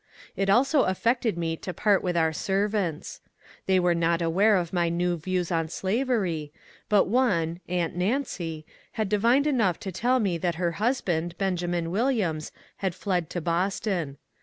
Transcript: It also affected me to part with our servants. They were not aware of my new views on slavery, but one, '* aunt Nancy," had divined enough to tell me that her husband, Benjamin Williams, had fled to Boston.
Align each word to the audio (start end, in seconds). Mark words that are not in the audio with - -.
It 0.35 0.49
also 0.49 0.85
affected 0.85 1.37
me 1.37 1.55
to 1.57 1.75
part 1.75 2.01
with 2.01 2.17
our 2.17 2.33
servants. 2.33 3.21
They 3.67 3.79
were 3.79 3.93
not 3.93 4.19
aware 4.19 4.55
of 4.55 4.73
my 4.73 4.89
new 4.89 5.15
views 5.15 5.51
on 5.51 5.69
slavery, 5.69 6.51
but 6.89 7.07
one, 7.07 7.59
'* 7.65 7.67
aunt 7.69 7.95
Nancy," 7.95 8.65
had 8.93 9.09
divined 9.09 9.45
enough 9.45 9.79
to 9.81 9.91
tell 9.91 10.19
me 10.19 10.39
that 10.39 10.55
her 10.55 10.71
husband, 10.81 11.37
Benjamin 11.37 11.91
Williams, 11.91 12.51
had 12.77 12.95
fled 12.95 13.29
to 13.29 13.41
Boston. 13.41 14.17